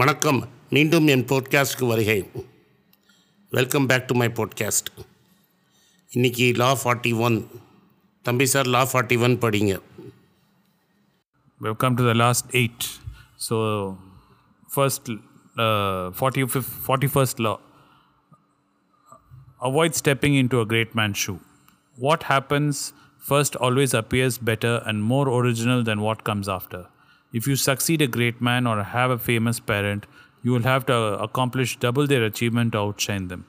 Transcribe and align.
வணக்கம் 0.00 0.38
மீண்டும் 0.68 1.06
என் 1.06 1.24
போட்காஸ்ட்க்கு 1.30 1.86
வருகை 1.86 2.16
welcome 3.50 3.86
back 3.86 4.06
to 4.06 4.14
my 4.20 4.28
podcast 4.38 4.88
இன்னைக்கு 6.10 6.46
லா 6.62 6.70
ஃபார்ட்டி 6.82 7.12
ஒன் 7.26 7.36
தம்பி 8.28 8.46
சார் 8.46 8.70
லா 8.76 8.82
ஃபார்ட்டி 8.92 9.18
ஒன் 9.26 9.36
படிங்க 9.44 9.74
We've 11.60 11.78
come 11.78 11.96
to 11.96 12.02
the 12.02 12.14
last 12.14 12.46
eight. 12.60 12.88
So, 13.36 13.56
first, 14.68 15.08
uh, 15.56 16.10
45th, 16.10 16.70
41st 16.86 17.38
law. 17.38 17.60
Avoid 19.62 19.94
stepping 19.94 20.34
into 20.34 20.60
a 20.60 20.66
great 20.66 20.94
man's 20.94 21.18
shoe. 21.18 21.38
What 21.98 22.24
happens 22.24 22.92
first 23.20 23.54
always 23.56 23.94
appears 23.94 24.38
better 24.38 24.82
and 24.84 25.04
more 25.04 25.28
original 25.28 25.84
than 25.84 26.00
what 26.00 26.24
comes 26.24 26.48
after. 26.48 26.82
If 27.32 27.46
you 27.48 27.56
succeed 27.56 28.02
a 28.02 28.12
great 28.16 28.38
man 28.40 28.66
or 28.66 28.76
have 28.96 29.10
a 29.10 29.22
famous 29.30 29.58
parent, 29.70 30.02
you 30.44 30.52
will 30.52 30.68
have 30.72 30.84
to 30.86 30.96
accomplish 31.26 31.70
double 31.84 32.06
their 32.06 32.24
achievement 32.24 32.72
to 32.72 32.78
outshine 32.78 33.26
them. 33.28 33.42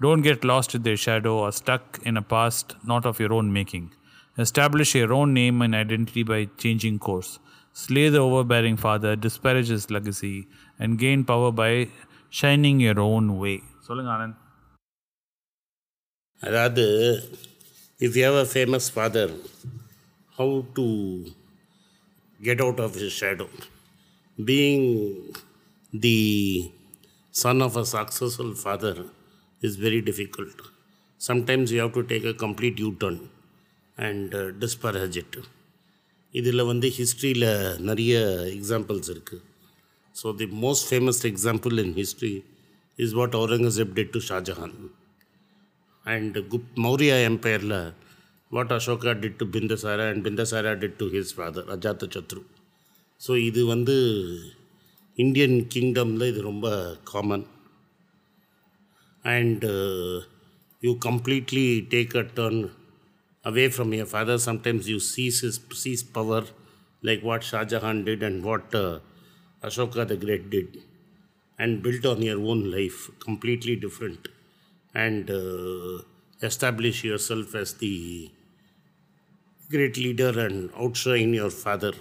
Don't 0.00 0.22
get 0.22 0.48
lost 0.52 0.74
in 0.76 0.82
their 0.82 1.00
shadow 1.06 1.34
or 1.42 1.50
stuck 1.52 2.00
in 2.04 2.16
a 2.16 2.22
past 2.34 2.74
not 2.84 3.04
of 3.06 3.20
your 3.22 3.32
own 3.38 3.52
making. 3.52 3.84
Establish 4.36 4.90
your 4.94 5.12
own 5.12 5.30
name 5.40 5.56
and 5.62 5.74
identity 5.74 6.22
by 6.22 6.40
changing 6.62 6.98
course. 6.98 7.32
Slay 7.74 8.06
the 8.08 8.22
overbearing 8.28 8.76
father, 8.76 9.12
disparage 9.16 9.68
his 9.68 9.90
legacy, 9.90 10.36
and 10.78 10.98
gain 10.98 11.24
power 11.24 11.50
by 11.62 11.72
shining 12.40 12.78
your 12.86 12.98
own 13.10 13.26
way. 13.42 13.58
சொல்லுங்க 13.86 14.10
ஆனந்த் 14.16 14.38
அதாவது 16.42 16.84
if 18.06 18.16
you 18.18 18.22
have 18.26 18.38
a 18.44 18.46
famous 18.52 18.88
father 18.94 19.32
how 20.38 20.56
to 20.78 20.86
get 22.40 22.62
out 22.66 22.82
of 22.86 22.96
his 23.00 23.12
shadow 23.22 23.48
being 24.38 24.88
the 25.92 26.16
son 27.34 27.62
of 27.62 27.74
a 27.76 27.84
successful 27.86 28.50
father 28.54 28.94
is 29.62 29.76
very 29.76 30.00
difficult. 30.02 30.56
Sometimes 31.20 31.72
you 31.72 31.80
have 31.80 31.94
to 31.94 32.02
take 32.02 32.24
a 32.24 32.34
complete 32.34 32.78
U-turn 32.80 33.16
and 33.98 34.34
uh, 34.34 34.42
disparage 34.62 35.16
it. 35.24 35.34
இதில் 36.34 36.62
வந்து 36.68 36.88
ஹிஸ்ட்ரியில் 36.98 37.46
நிறைய 37.88 38.12
examples 38.56 39.08
இருக்குது 39.14 39.42
so 40.14 40.28
the 40.38 40.46
most 40.62 40.86
famous 40.90 41.20
example 41.30 41.74
in 41.82 41.92
history 41.98 42.32
is 42.98 43.12
what 43.18 43.34
Aurangzeb 43.40 43.92
did 43.98 44.12
to 44.16 44.20
Shahjahan 44.28 44.76
and 46.06 46.36
குப் 46.52 46.70
மௌரியா 46.86 47.16
எம்பையரில் 47.30 47.76
what 48.56 48.74
Ashoka 48.78 49.12
did 49.22 49.38
to 49.42 49.46
Bindusara 49.56 50.06
and 50.12 50.24
Bindusara 50.28 50.72
did 50.82 50.98
to 51.02 51.06
his 51.14 51.32
father 51.36 51.70
அஜாத்த 51.74 52.08
சத்ரு 52.16 52.42
so 53.20 53.34
இது 53.48 53.62
வந்து 53.74 53.96
இந்தியன் 55.18 55.58
கிங்டமில் 55.74 56.28
இது 56.32 56.42
ரொம்ப 56.50 56.68
common 57.12 57.46
and 59.24 59.66
you 60.82 60.92
completely 61.08 61.66
take 61.94 62.16
a 62.22 62.26
turn 62.38 62.62
away 63.44 63.68
from 63.68 63.92
your 63.92 64.06
father. 64.06 64.38
Sometimes 64.38 64.88
you 64.88 65.00
seize 65.00 65.40
his 65.40 65.60
seize 65.74 66.02
power, 66.02 66.42
like 67.02 67.22
what 67.22 67.42
Shah 67.42 67.64
Jahan 67.64 68.04
did 68.04 68.22
and 68.22 68.44
what 68.44 68.74
uh, 68.74 69.00
Ashoka 69.62 70.06
the 70.06 70.16
Great 70.16 70.50
did, 70.50 70.78
and 71.58 71.82
built 71.82 72.06
on 72.06 72.22
your 72.22 72.38
own 72.40 72.70
life, 72.70 73.10
completely 73.18 73.76
different, 73.76 74.28
and 74.94 75.30
uh, 75.30 76.02
establish 76.40 77.04
yourself 77.04 77.54
as 77.54 77.74
the 77.74 78.30
great 79.70 79.96
leader 79.96 80.32
and 80.38 80.70
outshine 80.76 81.32
your 81.34 81.50
father. 81.50 81.92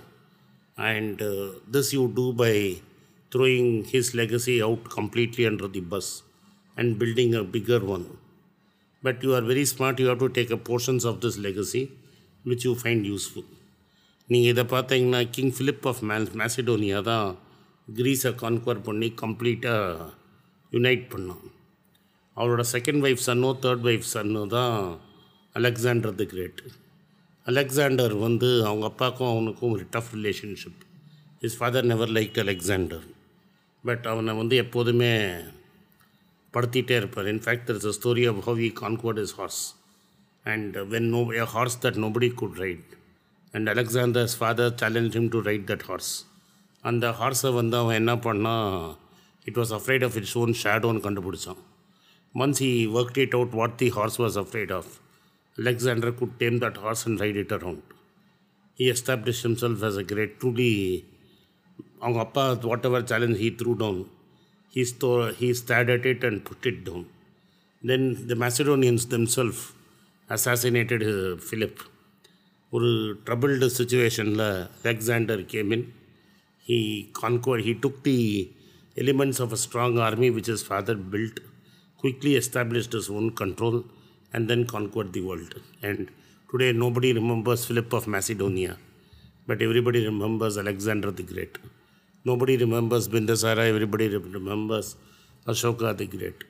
And 0.77 1.21
uh, 1.21 1.49
this 1.67 1.93
you 1.93 2.07
do 2.15 2.33
by 2.33 2.53
throwing 3.31 3.85
his 3.85 4.13
legacy 4.13 4.61
out 4.61 4.89
completely 4.89 5.45
under 5.45 5.67
the 5.67 5.79
bus 5.81 6.23
and 6.77 6.97
building 6.97 7.35
a 7.35 7.43
bigger 7.45 7.79
one 7.79 8.05
but 9.03 9.23
you 9.23 9.33
are 9.33 9.41
very 9.41 9.65
smart 9.65 9.99
you 9.99 10.07
have 10.07 10.19
to 10.19 10.29
take 10.29 10.51
a 10.51 10.57
portions 10.59 11.05
of 11.05 11.21
this 11.21 11.37
legacy 11.37 11.83
which 12.45 12.63
you 12.65 12.75
find 12.75 13.05
useful 13.15 13.45
நீங்கள் 14.29 14.51
இதை 14.53 14.63
பார்த்தீங்கன்னா 14.73 15.21
king 15.35 15.53
Philip 15.55 15.85
of 15.89 16.01
மே 16.09 16.17
Macedonia 16.41 16.99
தான் 17.07 17.29
கிரீஸை 17.87 18.31
conquer 18.41 18.79
பண்ணி 18.85 19.07
கம்ப்ளீட்டாக 19.21 20.05
unite 20.71 21.03
பண்ணான் 21.13 21.47
அவரோட 22.37 22.63
second 22.75 23.03
wife 23.07 23.23
சன்னோ 23.25 23.49
third 23.63 23.87
wife 23.89 24.07
சன்னு 24.13 24.43
தான் 24.55 24.77
அலெக்சாண்டர் 25.59 26.15
தி 26.21 26.27
கிரேட் 26.33 26.61
அலெக்சாண்டர் 27.50 28.14
வந்து 28.14 28.48
அவங்க 28.66 28.84
அப்பாவுக்கும் 28.84 29.30
அவனுக்கும் 29.32 29.72
ஒரு 29.72 29.84
tough 29.90 30.12
relationship 30.14 30.80
his 31.40 31.56
father 31.58 31.84
never 31.84 32.08
like 32.08 32.38
Alexander 32.38 33.04
but 33.84 34.06
அவனை 34.06 34.34
வந்து 34.36 34.56
எப்போதுமே 34.56 35.10
படுத்திகிட்டே 36.54 36.96
இருப்பார். 36.96 37.26
In fact 37.26 37.66
there 37.66 37.78
is 37.80 37.88
a 37.90 37.94
story 37.98 38.24
of 38.28 38.40
how 38.46 38.60
he 38.60 38.72
conquered 38.80 39.20
his 39.22 39.34
horse 39.34 39.74
and 40.44 40.76
when 40.76 41.08
no 41.16 41.20
a 41.36 41.44
horse 41.44 41.78
that 41.82 42.00
nobody 42.04 42.34
could 42.34 42.56
ride 42.56 42.90
and 43.52 43.68
Alexander's 43.68 44.36
father 44.38 44.74
challenge 44.74 45.16
him 45.16 45.28
to 45.28 45.40
ride 45.40 45.70
that 45.70 45.86
horse 45.90 46.12
அந்த 46.82 47.10
ஹார்ஸை 47.20 47.54
வந்து 47.54 47.76
அவன் 47.76 47.94
என்ன 47.94 48.14
பண்ணால் 48.14 48.96
it 49.44 49.56
was 49.56 49.74
afraid 49.78 50.04
of 50.04 50.16
its 50.16 50.38
own 50.38 50.54
ஷேடோன்னு 50.62 51.04
கண்டுபிடிச்சான். 51.06 51.62
Once 52.34 52.60
he 52.64 52.72
work 52.98 53.18
it 53.18 53.32
out 53.32 53.50
what 53.50 53.76
the 53.76 53.90
horse 53.90 54.20
was 54.22 54.38
afraid 54.42 54.72
of 54.72 54.92
Alexander 55.57 56.13
good 56.21 56.37
dam 56.43 56.57
that 56.63 56.79
hours 56.83 57.03
and 57.09 57.21
right 57.23 57.39
it 57.43 57.53
around 57.59 57.89
he 58.77 58.87
establish 58.95 59.43
himself 59.47 59.83
as 59.89 59.99
a 60.03 60.05
great 60.13 60.35
truly 60.41 60.71
அவங்க 61.99 62.19
அப்பா 62.19 62.45
what 62.69 62.87
ever 62.89 63.07
challenge 63.13 63.39
he 63.43 63.49
through 63.61 63.73
down 63.83 64.01
he, 64.73 64.85
store, 64.85 65.31
he 65.31 65.53
stared 65.53 65.89
at 65.89 66.05
it 66.05 66.23
and 66.23 66.43
put 66.43 66.65
it 66.65 66.83
down. 66.83 67.05
Then 67.83 68.27
the 68.27 68.35
Macedonians 68.35 69.05
themselves 69.07 69.61
assassinated 70.29 71.03
uh, 71.05 71.15
Philip. 71.49 71.77
ஒரு 72.73 72.89
troubled 73.27 73.67
சுச்சுவேஷனில் 73.77 74.43
Alexander 74.81 75.41
game 75.53 75.71
in 75.75 75.83
he 76.65 76.77
conquer 77.17 77.63
he 77.65 77.71
took 77.85 77.97
the 78.05 78.13
elements 78.97 79.41
of 79.45 79.53
a 79.55 79.59
strong 79.63 79.97
army 80.05 80.29
which 80.35 80.49
is 80.53 80.63
father 80.67 81.01
build 81.13 81.39
quickly 82.03 82.31
established 82.41 82.95
is 82.99 83.09
own 83.17 83.27
control 83.41 83.79
and 84.31 84.47
then 84.47 84.65
conquer 84.65 85.11
the 85.11 85.23
world 85.27 85.59
and 85.89 86.05
today 86.49 86.69
nobody 86.77 87.11
remembers 87.19 87.65
flip 87.67 87.93
of 87.99 88.09
Macedonia 88.15 88.73
but 89.47 89.63
everybody 89.67 90.01
remembers 90.09 90.57
Alexander 90.57 91.13
the 91.13 91.25
great 91.25 91.59
nobody 92.25 92.55
remembers 92.55 93.07
Bindasara, 93.07 93.63
everybody 93.67 94.07
remembers 94.07 94.95
Ashoka 95.45 95.97
the 95.97 96.05
Great. 96.07 96.41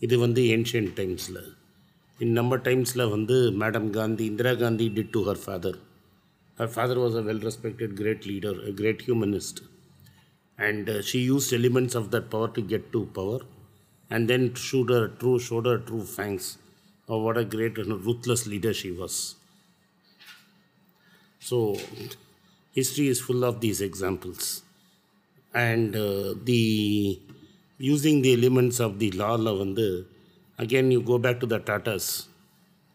இது 0.00 0.14
வந்து 0.18 0.40
ancient 0.54 0.90
டைம்ஸில் 0.98 1.40
இன் 2.18 2.32
நம்ம 2.32 2.56
டைம்ஸில் 2.66 3.02
வந்து 3.10 3.36
madam 3.62 3.88
Gandhi 3.90 4.24
Indira 4.24 4.52
Gandhi 4.54 4.86
did 4.88 5.10
to 5.14 5.20
her 5.28 5.40
father 5.44 5.78
her 6.58 6.70
father 6.74 7.00
was 7.02 7.16
a 7.20 7.22
well 7.28 7.42
respected 7.46 7.94
great 8.00 8.26
leader 8.30 8.58
a 8.68 8.72
great 8.80 9.02
humanist 9.06 9.60
and 10.58 10.90
she 11.10 11.20
used 11.30 11.54
elements 11.60 11.96
of 12.00 12.08
that 12.14 12.28
power 12.34 12.52
to 12.58 12.64
get 12.66 12.88
to 12.90 13.02
power 13.18 13.44
and 14.10 14.28
then 14.32 14.46
shoot 14.68 14.92
அர் 14.98 15.08
true 15.20 15.32
ஷோட் 15.48 15.68
Oh, 17.09 17.23
what 17.23 17.37
a 17.37 17.43
great 17.43 17.77
and 17.77 18.03
ruthless 18.05 18.47
leader 18.47 18.73
she 18.73 18.91
was. 18.91 19.35
So, 21.39 21.75
history 22.73 23.07
is 23.07 23.19
full 23.19 23.43
of 23.43 23.59
these 23.59 23.81
examples. 23.81 24.63
And 25.53 25.95
uh, 25.95 26.35
the 26.43 27.19
using 27.77 28.21
the 28.21 28.33
elements 28.33 28.79
of 28.79 28.99
the 28.99 29.11
Lala 29.11 29.51
vandu, 29.51 30.05
again 30.57 30.91
you 30.91 31.01
go 31.01 31.17
back 31.17 31.39
to 31.39 31.45
the 31.45 31.59
Tatas. 31.59 32.27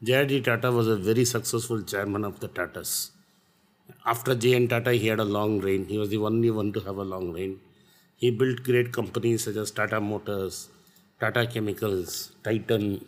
J.R.D. 0.03 0.43
Tata 0.43 0.71
was 0.71 0.89
a 0.89 0.97
very 0.97 1.25
successful 1.25 1.83
chairman 1.83 2.25
of 2.25 2.39
the 2.41 2.49
Tatas. 2.49 3.11
After 4.05 4.35
J.N. 4.35 4.69
Tata, 4.69 4.93
he 4.93 5.07
had 5.09 5.21
a 5.21 5.25
long 5.25 5.61
reign. 5.61 5.87
He 5.87 5.99
was 5.99 6.11
the 6.11 6.19
only 6.19 6.51
one 6.51 6.73
to 6.75 6.81
have 6.81 6.97
a 6.99 7.03
long 7.03 7.33
reign. 7.33 7.61
He 8.17 8.31
built 8.31 8.63
great 8.63 8.93
companies 8.93 9.45
such 9.45 9.57
as 9.57 9.71
Tata 9.71 10.01
Motors, 10.01 10.69
Tata 11.19 11.47
Chemicals, 11.47 12.33
Titan, 12.45 13.05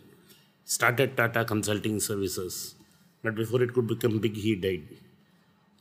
started 0.77 1.15
tata 1.19 1.43
consulting 1.53 1.99
services 2.09 2.55
but 3.23 3.35
before 3.43 3.61
it 3.67 3.73
could 3.75 3.87
become 3.93 4.17
big 4.25 4.35
he 4.47 4.55
died 4.65 4.87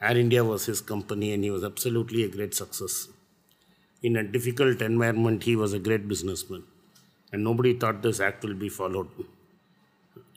Air 0.00 0.16
India 0.16 0.44
was 0.44 0.64
his 0.66 0.80
company 0.80 1.32
and 1.32 1.42
he 1.42 1.50
was 1.50 1.64
absolutely 1.64 2.22
a 2.22 2.28
great 2.28 2.54
success. 2.54 3.08
In 4.00 4.14
a 4.16 4.22
difficult 4.22 4.80
environment, 4.80 5.42
he 5.42 5.56
was 5.56 5.72
a 5.72 5.80
great 5.80 6.06
businessman. 6.06 6.62
And 7.32 7.42
nobody 7.42 7.74
thought 7.74 8.00
this 8.00 8.20
act 8.20 8.44
will 8.44 8.54
be 8.54 8.68
followed. 8.68 9.08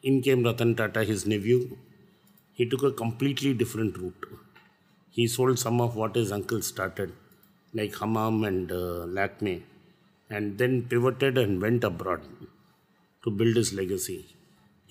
In 0.02 0.24
came 0.24 0.44
Ratan 0.44 0.76
Tata, 0.76 1.04
his 1.04 1.28
nephew. 1.28 1.78
He 2.54 2.68
took 2.68 2.82
a 2.82 2.92
completely 2.92 3.54
different 3.54 3.98
route. 4.00 4.26
He 5.12 5.28
sold 5.28 5.60
some 5.60 5.80
of 5.80 5.96
what 5.96 6.16
his 6.16 6.32
uncle 6.32 6.64
started, 6.64 7.14
like 7.72 7.94
Hamam 7.94 8.48
and 8.48 8.72
uh, 8.72 9.06
Lakme, 9.06 9.62
and 10.30 10.58
then 10.58 10.84
pivoted 10.84 11.38
and 11.38 11.62
went 11.62 11.84
abroad 11.84 12.22
to 13.24 13.30
build 13.30 13.56
his 13.56 13.74
legacy. 13.74 14.26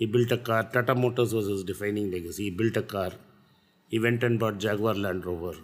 He 0.01 0.07
built 0.07 0.33
a 0.33 0.39
car. 0.39 0.63
Tata 0.65 0.95
Motors 0.95 1.35
was 1.35 1.47
his 1.47 1.63
defining 1.63 2.11
legacy. 2.11 2.45
He 2.45 2.51
built 2.51 2.77
a 2.79 2.83
car. 2.83 3.11
He 3.91 3.99
went 3.99 4.23
and 4.25 4.39
bought 4.41 4.57
Jaguar 4.59 4.95
Land 4.95 5.27
Rover. 5.27 5.57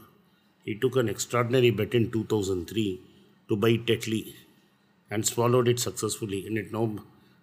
He 0.63 0.75
took 0.79 0.97
an 0.97 1.09
extraordinary 1.09 1.71
bet 1.71 1.95
in 1.95 2.11
2003 2.11 3.01
to 3.49 3.57
buy 3.57 3.77
Tetley 3.79 4.35
and 5.11 5.25
swallowed 5.25 5.69
it 5.69 5.81
successfully. 5.81 6.47
And 6.47 6.59
it 6.59 6.71
now 6.71 6.85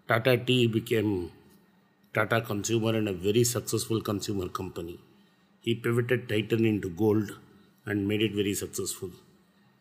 Tata 0.07 0.37
Tea 0.37 0.67
became 0.67 1.31
Tata 2.13 2.41
Consumer 2.41 2.95
and 2.95 3.09
a 3.09 3.13
very 3.13 3.43
successful 3.43 3.99
consumer 3.99 4.47
company. 4.47 4.99
He 5.61 5.73
pivoted 5.73 6.29
Titan 6.29 6.63
into 6.63 6.89
gold 6.89 7.31
and 7.87 8.07
made 8.07 8.21
it 8.21 8.33
very 8.33 8.53
successful. 8.53 9.09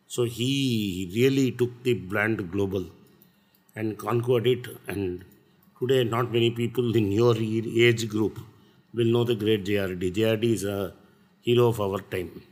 So 0.07 0.25
he 0.25 1.13
really 1.15 1.53
took 1.53 1.83
the 1.83 1.93
brand 1.93 2.51
global 2.51 2.87
and 3.77 3.99
conquered 3.99 4.47
it. 4.47 4.67
And 4.89 5.27
today, 5.83 6.05
not 6.05 6.33
many 6.33 6.51
people 6.51 6.97
in 6.97 7.11
your 7.11 7.35
age 7.37 8.09
group 8.09 8.39
will 8.95 9.11
know 9.15 9.25
the 9.25 9.35
great 9.35 9.65
JRD. 9.65 10.15
JRD 10.15 10.45
is 10.59 10.65
a 10.65 10.93
hero 11.41 11.69
of 11.69 11.81
our 11.81 12.01
time. 12.01 12.43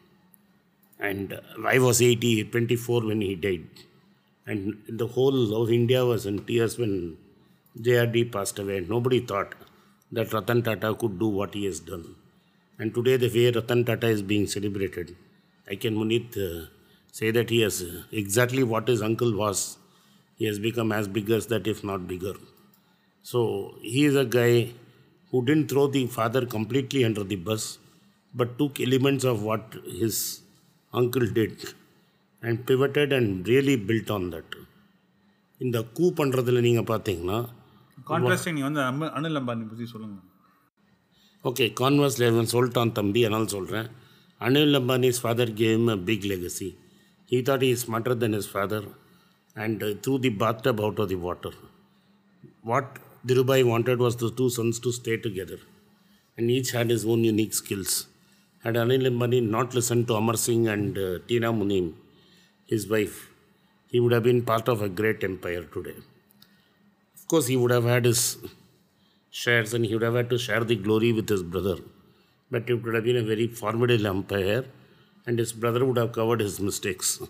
And 0.98 1.38
I 1.66 1.78
was 1.78 2.02
80, 2.02 2.44
24 2.44 3.06
when 3.06 3.20
he 3.20 3.34
died. 3.34 3.68
And 4.46 4.82
the 4.88 5.06
whole 5.06 5.62
of 5.62 5.70
India 5.70 6.04
was 6.04 6.26
in 6.26 6.44
tears 6.44 6.78
when 6.78 7.16
JRD 7.78 8.32
passed 8.32 8.58
away. 8.58 8.80
Nobody 8.80 9.20
thought 9.20 9.54
that 10.12 10.32
Ratan 10.32 10.62
Tata 10.62 10.94
could 10.94 11.18
do 11.18 11.28
what 11.28 11.54
he 11.54 11.64
has 11.66 11.80
done. 11.80 12.16
And 12.78 12.94
today, 12.94 13.16
the 13.16 13.28
way 13.28 13.50
Ratan 13.50 13.84
Tata 13.84 14.08
is 14.08 14.22
being 14.22 14.46
celebrated, 14.46 15.14
I 15.70 15.76
can 15.76 15.94
Munit 15.94 16.36
uh, 16.36 16.66
say 17.12 17.30
that 17.30 17.50
he 17.50 17.60
has 17.60 17.84
exactly 18.10 18.64
what 18.64 18.88
his 18.88 19.02
uncle 19.02 19.36
was. 19.36 19.76
He 20.36 20.46
has 20.46 20.58
become 20.58 20.90
as 20.90 21.06
big 21.06 21.30
as 21.30 21.46
that, 21.48 21.66
if 21.66 21.84
not 21.84 22.08
bigger. 22.08 22.34
So 23.25 23.39
he 23.83 24.05
is 24.05 24.15
a 24.15 24.27
guy 24.37 24.53
who 25.33 25.39
didn't 25.45 25.67
throw 25.71 25.87
the 25.87 26.03
father 26.17 26.45
completely 26.47 27.03
under 27.03 27.23
the 27.23 27.37
bus, 27.37 27.63
but 28.33 28.57
took 28.59 28.79
elements 28.79 29.23
of 29.25 29.41
what 29.41 29.63
his 30.01 30.17
uncle 30.93 31.25
did 31.39 31.55
and 32.43 32.65
pivoted 32.67 33.11
and 33.13 33.47
really 33.47 33.77
built 33.89 34.09
on 34.17 34.25
that. 34.35 34.49
இந்த 35.61 35.77
கூ 35.97 36.05
பண்ணுறதுல 36.19 36.61
நீங்கள் 36.65 36.89
பார்த்தீங்கன்னா 36.89 37.37
contrasting 38.09 38.55
நீங்கள் 38.57 38.69
வந்து 38.69 38.81
அம்ம 38.89 39.09
அனில் 39.17 39.39
அம்பானி 39.41 39.65
பற்றி 39.71 39.85
சொல்லுங்கள் 39.93 40.23
ஓகே 41.43 41.65
கான்வர்ஸில் 41.79 42.27
இவன் 42.31 42.51
சொல்லிட்டான் 42.53 42.95
தம்பி 42.99 43.21
அதனால் 43.27 43.53
சொல்கிறேன் 43.55 43.87
Anil 44.41 44.77
Ambani's 44.79 45.21
father 45.23 45.53
came 45.61 45.87
a 45.95 45.97
big 46.09 46.27
legacy 46.31 46.69
he 47.31 47.39
thought 47.49 47.65
is 47.69 47.83
smarter 47.87 48.15
than 48.21 48.33
his 48.39 48.47
father 48.55 48.81
and 49.55 49.77
uh, 49.83 49.93
threw 50.03 50.17
the 50.25 50.31
bathtub 50.41 50.77
out 50.85 50.97
of 51.03 51.07
the 51.13 51.19
water. 51.27 51.51
What 52.71 52.87
Dhirubhai 53.26 53.64
wanted 53.64 53.98
was 53.98 54.16
the 54.16 54.30
two 54.30 54.48
sons 54.48 54.78
to 54.80 54.90
stay 54.92 55.16
together 55.18 55.58
and 56.38 56.50
each 56.50 56.70
had 56.70 56.88
his 56.88 57.04
own 57.04 57.22
unique 57.22 57.52
skills. 57.52 58.06
Had 58.64 58.76
Anil 58.76 59.06
Ambani 59.10 59.40
not 59.46 59.74
listened 59.74 60.06
to 60.08 60.14
Amar 60.14 60.36
Singh 60.36 60.68
and 60.68 60.96
uh, 60.96 61.18
Tina 61.28 61.52
Munim, 61.52 61.92
his 62.66 62.88
wife, 62.88 63.28
he 63.88 64.00
would 64.00 64.12
have 64.12 64.22
been 64.22 64.42
part 64.42 64.68
of 64.68 64.80
a 64.80 64.88
great 64.88 65.22
empire 65.22 65.64
today. 65.64 65.96
Of 67.14 67.28
course, 67.28 67.46
he 67.46 67.56
would 67.56 67.70
have 67.70 67.84
had 67.84 68.06
his 68.06 68.38
shares 69.30 69.74
and 69.74 69.84
he 69.84 69.94
would 69.94 70.02
have 70.02 70.14
had 70.14 70.30
to 70.30 70.38
share 70.38 70.64
the 70.64 70.76
glory 70.76 71.12
with 71.12 71.28
his 71.28 71.42
brother. 71.42 71.76
But 72.50 72.70
it 72.70 72.82
would 72.82 72.94
have 72.94 73.04
been 73.04 73.16
a 73.16 73.22
very 73.22 73.48
formidable 73.48 74.06
empire 74.06 74.64
and 75.26 75.38
his 75.38 75.52
brother 75.52 75.84
would 75.84 75.98
have 75.98 76.12
covered 76.12 76.40
his 76.40 76.58
mistakes. 76.58 77.20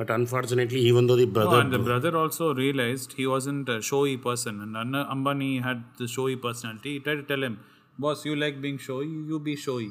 But 0.00 0.10
unfortunately, 0.16 0.80
even 0.90 1.08
though 1.08 1.16
the 1.20 1.26
No, 1.26 1.32
brother. 1.38 1.56
and 1.62 1.72
the 1.76 1.78
brother 1.86 2.12
also 2.20 2.44
realized 2.58 3.14
he 3.20 3.26
wasn't 3.32 3.68
a 3.72 3.82
showy 3.88 4.16
person, 4.26 4.60
and 4.64 4.74
Anil 4.82 5.02
Ambani 5.14 5.50
had 5.66 5.82
the 5.98 6.08
showy 6.12 6.36
personality. 6.44 6.92
He 6.94 7.00
tried 7.06 7.18
to 7.22 7.26
tell 7.32 7.42
him, 7.46 7.58
"Boss, 8.04 8.22
you 8.28 8.36
like 8.44 8.62
being 8.62 8.78
showy, 8.86 9.08
you 9.32 9.40
be 9.48 9.56
showy, 9.64 9.88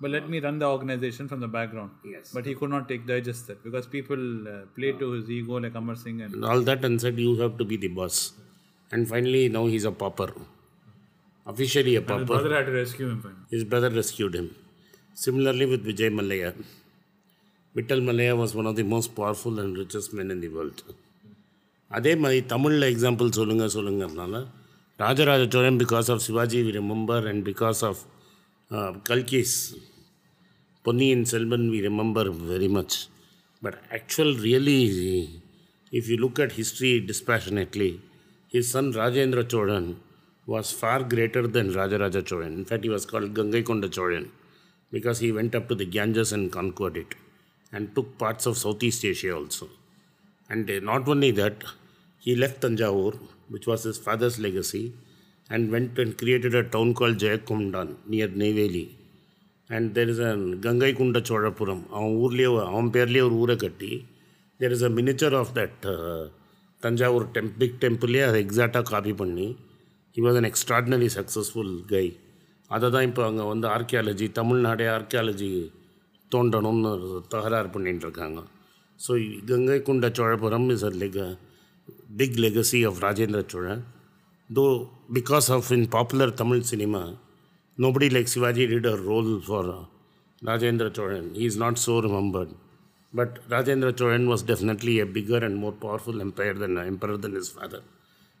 but 0.00 0.10
let 0.16 0.26
me 0.32 0.40
run 0.46 0.58
the 0.64 0.68
organization 0.78 1.28
from 1.34 1.44
the 1.46 1.50
background." 1.58 2.10
Yes. 2.14 2.32
But 2.38 2.50
he 2.50 2.56
could 2.62 2.74
not 2.76 2.88
take 2.94 3.06
digest 3.12 3.46
that 3.52 3.62
because 3.68 3.86
people 3.94 4.24
uh, 4.54 4.58
play 4.80 4.92
to 5.04 5.12
his 5.12 5.30
ego 5.38 5.62
like 5.68 5.78
Amar 5.84 5.96
Singh 6.02 6.20
and 6.26 6.34
and 6.40 6.50
all 6.54 6.66
that 6.72 6.90
and 6.90 7.06
said 7.06 7.22
you 7.26 7.36
have 7.44 7.56
to 7.62 7.70
be 7.76 7.80
the 7.86 7.92
boss. 8.02 8.18
And 8.90 9.08
finally, 9.14 9.44
now 9.60 9.64
he's 9.76 9.88
a 9.94 9.96
pauper. 10.04 10.30
Officially 11.56 11.96
a 12.02 12.06
pauper. 12.12 12.20
his 12.20 12.34
brother 12.36 12.54
had 12.58 12.66
to 12.74 12.78
rescue 12.82 13.08
him. 13.14 13.22
Finally. 13.22 13.46
His 13.56 13.64
brother 13.74 13.90
rescued 14.02 14.34
him. 14.42 14.50
Similarly 15.26 15.66
with 15.74 15.90
Vijay 15.92 16.10
Mallya. 16.20 16.54
Vittal 17.76 18.00
Mallya 18.08 18.36
was 18.36 18.54
one 18.54 18.66
of 18.66 18.76
the 18.76 18.82
most 18.94 19.14
powerful 19.14 19.58
and 19.58 19.76
richest 19.76 20.12
men 20.14 20.30
in 20.30 20.40
the 20.44 20.50
world. 20.56 20.80
அதே 21.90 22.12
மாதிரி 22.22 22.40
தமிழில் 22.52 22.86
example 22.92 23.30
சொல்லுங்கள் 23.38 23.72
சொல்லுங்கிறதுனால 23.76 24.36
Rajaraja 24.98 25.42
Cholan 25.54 25.78
because 25.82 26.08
of 26.14 26.22
Shivaji 26.26 26.60
we 26.66 26.72
remember 26.78 27.24
and 27.30 27.42
because 27.50 27.80
of 27.88 28.00
Kalki's 29.10 29.56
Ponniyin 30.84 31.26
Selvan 31.34 31.66
we 31.74 31.80
remember 31.88 32.30
very 32.52 32.70
much 32.78 32.96
but 33.62 33.78
actual 33.98 34.34
really 34.46 34.80
if 35.92 36.08
you 36.08 36.16
look 36.16 36.38
at 36.38 36.52
history 36.52 37.00
dispassionately, 37.00 38.00
his 38.48 38.70
son 38.70 38.92
Rajendra 38.92 39.44
Cholan 39.44 39.96
was 40.46 40.72
far 40.72 41.02
greater 41.02 41.46
than 41.46 41.72
Rajaraja 41.72 42.22
Cholan. 42.22 42.54
In 42.54 42.64
fact, 42.64 42.84
he 42.84 42.90
was 42.90 43.04
called 43.04 43.34
Gangaikonda 43.34 43.88
Cholan 43.88 44.30
because 44.92 45.18
he 45.18 45.30
went 45.32 45.54
up 45.54 45.68
to 45.68 45.74
the 45.74 45.84
Ganges 45.86 46.32
and 46.32 46.50
conquered 46.50 46.96
it. 46.96 47.14
And 47.72 47.94
took 47.96 48.18
parts 48.18 48.46
of 48.46 48.56
Southeast 48.58 49.04
Asia 49.04 49.32
also. 49.34 49.68
And 50.50 50.70
uh, 50.70 50.80
not 50.80 51.08
only 51.08 51.30
that, 51.32 51.56
he 52.18 52.36
left 52.36 52.60
Tanjavur, 52.62 53.12
which 53.48 53.66
was 53.66 53.82
his 53.84 53.98
father's 53.98 54.38
legacy, 54.38 54.84
and 55.50 55.70
went 55.70 55.98
and 55.98 56.16
created 56.16 56.54
a 56.54 56.64
town 56.64 56.94
called 56.94 57.16
Jayakondan 57.18 57.88
near 58.06 58.28
Neyveli. 58.28 58.86
And 59.70 59.94
there 59.94 60.08
is 60.08 60.18
a 60.18 60.32
Gangai 60.66 60.92
Kunda 60.98 61.20
Cholapuram. 61.28 61.80
அவன் 61.96 62.14
ஊர்லேயே 62.22 62.48
அவன் 62.70 62.90
பேர்லேயே 62.96 63.24
ஒரு 63.28 63.36
ஊரை 63.42 63.56
கட்டி 63.64 63.92
there 64.60 64.72
is 64.76 64.82
a 64.88 64.92
miniature 64.98 65.34
of 65.42 65.48
that 65.58 65.76
uh, 65.94 66.24
Thanjavur 66.82 67.26
டெம் 67.36 67.50
big 67.60 67.76
temple 67.82 68.20
அதை 68.28 68.38
எக்ஸாக்டாக 68.44 68.84
copy 68.92 69.12
பண்ணி 69.22 69.46
he 70.14 70.20
was 70.26 70.34
an 70.40 70.46
extraordinarily 70.50 71.10
successful 71.18 71.68
guy 71.92 72.06
அதை 72.74 72.88
தான் 72.94 73.06
இப்போ 73.08 73.22
அங்கே 73.28 73.44
வந்து 73.52 73.66
ஆர்கியாலஜி 73.76 74.26
தமிழ்நாடே 74.38 74.86
ஆர்கியாலஜி 74.96 75.50
தோண்டணும்னு 76.31 76.89
ஒரு 76.95 77.19
தகராறு 77.33 77.69
பண்ணிட்டு 77.75 78.05
இருக்காங்க 78.07 78.39
so 78.99 79.13
Ganga 79.51 79.77
Konda 79.89 80.07
Cholapuram 80.17 80.67
is 80.75 80.87
a 80.89 80.91
லெக 81.03 81.27
big 82.21 82.39
legacy 82.45 82.81
of 82.89 82.99
Rajendra 83.05 83.41
Cholan 83.53 83.83
though 84.49 84.65
because 85.17 85.47
of 85.57 85.71
in 85.77 85.87
popular 85.95 86.33
Tamil 86.41 86.67
cinema 86.73 87.03
nobody 87.77 88.09
like 88.09 88.25
Shivaji 88.25 88.67
did 88.67 88.85
a 88.85 88.97
role 88.97 89.39
for 89.39 89.69
uh, 89.69 89.85
Rajendra 90.43 90.89
Cholan. 90.89 91.35
He 91.35 91.45
is 91.45 91.57
not 91.57 91.77
so 91.77 92.01
remembered. 92.01 92.49
But 93.13 93.47
Rajendra 93.49 93.91
Cholan 93.93 94.27
was 94.27 94.43
definitely 94.43 94.99
a 94.99 95.05
bigger 95.05 95.37
and 95.37 95.55
more 95.55 95.71
powerful 95.73 96.19
empire 96.19 96.53
than 96.53 96.77
uh, 96.77 96.81
emperor 96.81 97.17
than 97.17 97.33
his 97.33 97.49
father. 97.49 97.81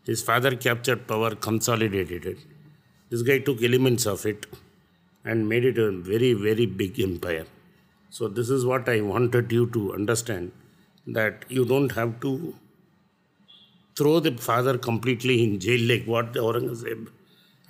His 0.07 0.21
father 0.23 0.55
captured 0.55 1.07
power, 1.07 1.35
consolidated 1.35 2.25
it. 2.25 2.39
This 3.11 3.21
guy 3.21 3.39
took 3.39 3.61
elements 3.61 4.05
of 4.05 4.25
it 4.25 4.45
and 5.25 5.47
made 5.47 5.65
it 5.65 5.77
a 5.77 5.91
very, 5.91 6.33
very 6.33 6.65
big 6.65 6.99
empire. 6.99 7.45
So 8.16 8.28
this 8.28 8.50
is 8.50 8.66
what 8.66 8.90
I 8.90 9.00
wanted 9.00 9.50
you 9.50 9.68
to 9.74 9.94
understand 9.94 10.52
that 11.06 11.44
you 11.48 11.64
don't 11.64 11.92
have 11.92 12.20
to 12.20 12.54
throw 13.96 14.20
the 14.20 14.32
father 14.32 14.76
completely 14.76 15.42
in 15.42 15.58
jail 15.58 15.80
like 15.90 16.04
what 16.04 16.34
the 16.34 16.40
Aurangzeb 16.40 17.08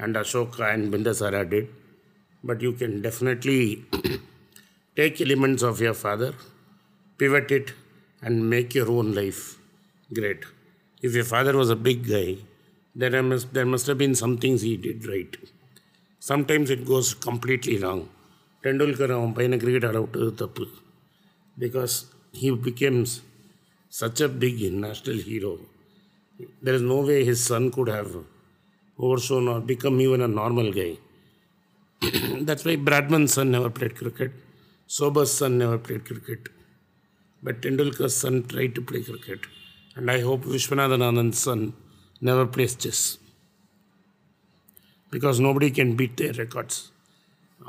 and 0.01 0.17
Ashoka 0.17 0.75
and 0.75 0.93
Bindusara 0.93 1.49
did, 1.49 1.69
but 2.43 2.61
you 2.61 2.73
can 2.73 3.03
definitely 3.03 3.85
take 4.97 5.21
elements 5.21 5.63
of 5.63 5.81
your 5.81 5.95
father, 5.95 6.35
pivot 7.19 7.53
it, 7.53 7.73
and 8.21 8.51
make 8.51 8.75
your 8.75 8.91
own 8.91 9.15
life 9.15 9.59
great. 10.13 10.43
If 11.03 11.15
your 11.15 11.25
father 11.25 11.57
was 11.57 11.71
a 11.71 11.77
big 11.77 12.09
guy, 12.09 12.39
there 12.97 13.23
must, 13.23 13.55
there 13.55 13.67
must 13.67 13.87
have 13.87 13.99
been 13.99 14.17
some 14.17 14.39
things 14.39 14.63
he 14.63 14.77
did 14.77 15.07
right. 15.07 15.37
Sometimes 16.19 16.69
it 16.69 16.85
goes 16.85 17.15
completely 17.15 17.79
wrong. 17.79 18.09
Tendulkar 18.65 19.15
அவன் 19.19 19.33
பையனை 19.39 19.59
cricket 19.63 19.89
ஆட 19.91 20.01
விட்டது 20.05 20.35
தப்பு. 20.43 20.67
Because 21.63 21.95
he 22.41 22.51
becomes 22.67 23.15
such 24.01 24.23
a 24.27 24.31
big 24.43 24.61
national 24.85 25.23
hero 25.31 25.55
there 26.67 26.75
is 26.79 26.87
no 26.95 27.05
way 27.09 27.25
his 27.31 27.47
son 27.53 27.69
could 27.79 27.93
have 27.99 28.13
over 28.99 29.25
shone 29.29 29.49
or 29.55 29.65
become 29.73 29.99
even 30.07 30.25
a 30.29 30.31
normal 30.41 30.71
that's 32.47 32.65
why 32.65 32.77
Bradman's 32.77 33.35
son 33.35 33.51
never 33.51 33.71
played 33.71 33.95
cricket, 33.95 34.33
Sobers' 34.87 35.31
son 35.31 35.59
never 35.59 35.79
played 35.79 36.05
cricket, 36.05 36.49
but 37.43 37.61
Tendulkar's 37.63 38.17
son 38.17 38.43
tried 38.43 38.75
to 38.75 38.83
play 38.83 39.03
cricket, 39.03 39.41
and 39.97 40.11
I 40.11 40.21
hope 40.21 40.45
Viswanathan 40.45 41.03
Anand's 41.03 41.39
son 41.39 41.75
never 42.21 42.47
plays 42.47 42.75
chess. 42.75 43.19
Because 45.11 45.41
nobody 45.41 45.71
can 45.71 45.95
beat 45.95 46.17
their 46.17 46.33
records. 46.33 46.92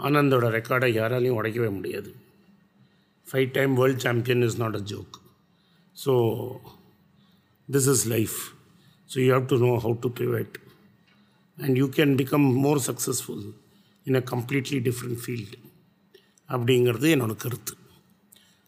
ஆனந்தோட 0.06 0.46
ரெக்கார்டை 0.56 0.90
யாராலையும் 0.98 1.38
உடைக்கவே 1.38 1.70
முடியாது 1.76 2.10
five 3.26 3.48
time 3.56 3.72
world 3.80 4.02
champion 4.06 4.44
is 4.48 4.58
not 4.64 4.78
a 4.80 4.84
joke 4.92 5.16
so 5.96 6.14
this 7.68 7.87
is 7.87 8.06
life. 8.06 8.37
So 9.10 9.16
you 9.20 9.32
have 9.32 9.46
to 9.48 9.56
know 9.62 9.78
how 9.78 9.90
to 10.02 10.08
pivot. 10.10 10.52
And 11.58 11.76
you 11.76 11.88
can 11.88 12.10
become 12.16 12.44
more 12.66 12.78
successful 12.78 13.40
in 14.06 14.16
a 14.16 14.22
completely 14.34 14.80
different 14.88 15.18
field. 15.26 15.50
அப்படிங்கிறது 16.48 17.08
என்னோட 17.14 17.34
கருத்து 17.42 17.75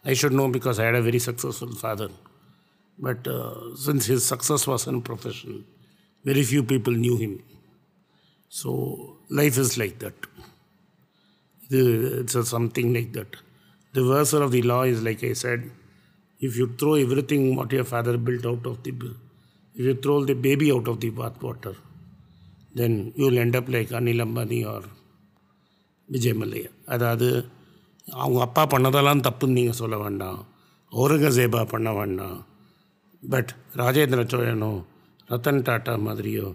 ஐ 0.05 0.15
should 0.23 0.37
know 0.41 0.45
because 0.57 0.79
I 0.81 0.85
had 0.87 0.99
a 1.01 1.05
very 1.07 1.21
successful 1.29 1.77
father 1.83 2.13
But 2.99 3.27
uh, 3.27 3.75
since 3.77 4.07
his 4.07 4.27
success 4.27 4.67
was 4.67 4.83
in 4.87 4.97
profession, 5.01 5.53
very 6.25 6.43
few 6.43 6.63
people 6.63 6.93
knew 6.93 7.17
him. 7.17 7.43
So 8.53 8.71
life 9.31 9.57
is 9.57 9.79
like 9.79 9.99
that. 10.01 10.19
It's 11.70 12.36
a 12.36 12.46
something 12.46 12.94
like 12.94 13.12
that. 13.14 13.36
The 13.94 14.02
reversal 14.02 14.44
of 14.44 14.52
the 14.52 14.62
law 14.62 14.84
is 14.84 15.02
like 15.02 15.24
I 15.24 15.34
said, 15.34 15.70
if 16.42 16.58
you 16.58 16.68
throw 16.78 16.94
everything 16.96 17.56
what 17.56 17.72
your 17.72 17.86
father 17.86 18.18
built 18.18 18.46
out 18.46 18.66
of 18.66 18.84
the, 18.84 18.92
if 19.76 19.82
you 19.82 19.96
throw 19.96 20.24
the 20.26 20.34
baby 20.36 20.72
out 20.72 20.88
of 20.88 21.00
the 21.00 21.10
bath 21.12 21.42
water, 21.42 21.76
then 22.74 23.14
you'll 23.16 23.38
end 23.38 23.56
up 23.56 23.68
like 23.70 23.90
Anil 23.90 24.22
Ambani 24.26 24.66
or 24.66 24.84
Vijay 26.10 26.36
Mallya 26.40 26.72
அதாவது 26.94 27.28
அவங்க 28.08 28.40
அப்பா 28.48 28.64
பண்ணதெல்லாம் 28.74 29.24
தப்புன்னு 29.28 29.56
நீங்கள் 29.58 29.78
சொல்ல 29.80 29.96
வேண்டாம் 30.04 30.42
ஔரங்கசேபா 30.92 31.62
பண்ண 31.72 31.90
வேண்டாம் 31.94 32.36
பட் 33.24 33.52
ராஜேந்திர 33.82 34.24
சோழனோ 34.34 34.70
ரத்தன் 35.30 35.64
டாட்டா 35.70 35.94
மாதிரியோ 36.08 36.48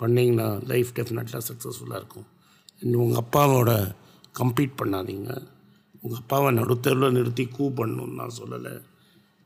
பண்ணிங்கன்னா 0.00 0.48
லைஃப் 0.72 0.90
டெஃபினட்டாக 0.96 1.42
சக்ஸஸ்ஃபுல்லாக 1.50 2.00
இருக்கும் 2.02 2.26
உங்கள் 3.04 3.20
அப்பாவோட 3.22 3.70
கம்பீட் 4.39 4.79
பண்ணாதீங்க 4.81 5.29
உங்கள் 6.03 6.19
அப்பாவை 6.21 6.49
நடுத்தரில் 6.59 7.15
நிறுத்தி 7.17 7.45
கூ 7.55 7.65
பண்ணணும்னு 7.79 8.19
நான் 8.21 8.37
சொல்லலை 8.39 8.73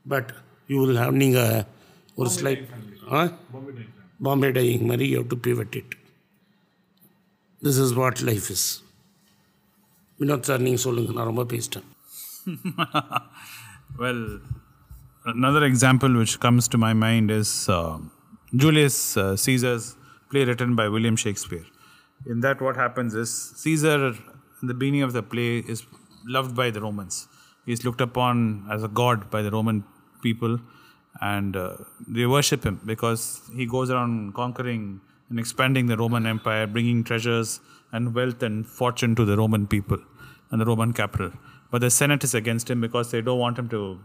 பட் 0.06 0.30
யூ 0.72 0.78
வில் 0.82 1.00
ஹாவ் 1.04 1.16
நீங்கள் 1.22 1.64
ஒரு 2.20 2.30
ஸ்லைட் 2.38 2.64
ஆ 3.18 3.22
பாம்பே 4.26 4.50
டையிங் 4.58 4.86
மாதிரி 4.90 5.06
you 5.14 5.22
to 5.32 5.38
pivot 5.48 5.76
it 5.80 5.94
this 7.62 7.80
is 7.84 7.94
what 8.00 8.22
life 8.30 8.48
is 8.56 8.68
Vinod 10.18 10.48
sir 10.50 10.64
நீங்கள் 10.66 10.84
சொல்லுங்கள் 10.88 11.18
நான் 11.20 11.30
ரொம்ப 11.32 11.46
பேசிட்டேன் 11.54 11.86
Well, 13.98 14.20
another 15.26 15.64
example 15.64 16.12
which 16.14 16.38
comes 16.40 16.68
to 16.68 16.78
my 16.78 16.92
mind 16.94 17.30
is 17.32 17.50
uh, 17.68 17.98
Julius 18.54 19.16
uh, 19.16 19.36
Caesar's 19.36 19.86
play 20.30 20.44
written 20.44 20.74
by 20.74 20.88
William 20.88 21.16
Shakespeare. 21.16 21.64
In 22.20 22.40
that, 22.40 22.60
what 22.60 22.76
happens 22.76 23.14
is 23.14 23.30
Caesar, 23.56 23.98
in 24.61 24.67
the 24.67 24.73
beginning 24.73 25.01
of 25.01 25.13
the 25.13 25.23
play, 25.23 25.59
is 25.59 25.85
loved 26.25 26.55
by 26.55 26.69
the 26.69 26.81
Romans. 26.81 27.27
He's 27.65 27.83
looked 27.85 28.01
upon 28.01 28.67
as 28.71 28.83
a 28.83 28.87
god 28.87 29.29
by 29.29 29.41
the 29.41 29.51
Roman 29.51 29.83
people, 30.21 30.59
and 31.19 31.55
uh, 31.55 31.77
they 32.07 32.25
worship 32.25 32.65
him 32.65 32.79
because 32.85 33.41
he 33.55 33.65
goes 33.65 33.89
around 33.89 34.33
conquering 34.33 35.01
and 35.29 35.39
expanding 35.39 35.87
the 35.87 35.97
Roman 35.97 36.25
Empire, 36.25 36.67
bringing 36.67 37.03
treasures 37.03 37.59
and 37.91 38.13
wealth 38.15 38.41
and 38.43 38.67
fortune 38.67 39.15
to 39.15 39.25
the 39.25 39.37
Roman 39.37 39.67
people 39.67 39.97
and 40.49 40.61
the 40.61 40.65
Roman 40.65 40.93
capital. 40.93 41.31
But 41.69 41.81
the 41.81 41.89
Senate 41.89 42.23
is 42.23 42.33
against 42.33 42.69
him 42.69 42.81
because 42.81 43.11
they 43.11 43.21
don't 43.21 43.39
want 43.39 43.57
him 43.57 43.69
to 43.69 43.99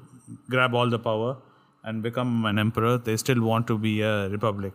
grab 0.49 0.75
all 0.75 0.89
the 0.89 0.99
power 0.99 1.37
and 1.85 2.03
become 2.03 2.45
an 2.45 2.59
emperor. 2.59 2.99
They 2.99 3.17
still 3.17 3.43
want 3.43 3.67
to 3.69 3.79
be 3.79 4.03
a 4.03 4.29
republic. 4.29 4.73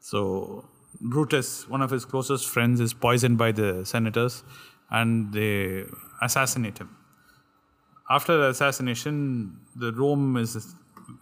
So 0.00 0.68
Brutus, 1.00 1.68
one 1.68 1.82
of 1.82 1.90
his 1.90 2.04
closest 2.04 2.48
friends, 2.48 2.80
is 2.80 2.92
poisoned 2.92 3.38
by 3.38 3.52
the 3.52 3.84
senators 3.84 4.44
and 4.90 5.32
they 5.32 5.84
assassinate 6.20 6.78
him. 6.78 6.96
After 8.10 8.36
the 8.36 8.48
assassination, 8.48 9.58
the 9.74 9.92
Rome 9.92 10.36
is 10.36 10.74